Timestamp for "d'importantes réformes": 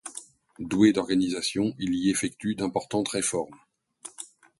2.55-3.53